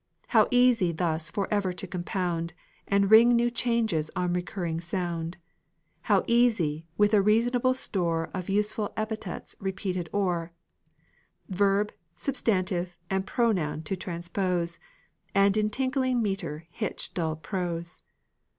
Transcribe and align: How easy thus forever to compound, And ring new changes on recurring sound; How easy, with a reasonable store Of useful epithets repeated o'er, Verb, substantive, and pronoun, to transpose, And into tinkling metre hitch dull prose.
How 0.29 0.47
easy 0.49 0.91
thus 0.91 1.29
forever 1.29 1.71
to 1.73 1.85
compound, 1.85 2.53
And 2.87 3.11
ring 3.11 3.35
new 3.35 3.51
changes 3.51 4.09
on 4.15 4.33
recurring 4.33 4.81
sound; 4.81 5.37
How 6.09 6.23
easy, 6.25 6.87
with 6.97 7.13
a 7.13 7.21
reasonable 7.21 7.75
store 7.75 8.31
Of 8.33 8.49
useful 8.49 8.93
epithets 8.97 9.55
repeated 9.59 10.09
o'er, 10.11 10.53
Verb, 11.49 11.91
substantive, 12.15 12.97
and 13.11 13.27
pronoun, 13.27 13.83
to 13.83 13.95
transpose, 13.95 14.79
And 15.35 15.55
into 15.55 15.69
tinkling 15.77 16.19
metre 16.23 16.65
hitch 16.71 17.13
dull 17.13 17.35
prose. 17.35 18.01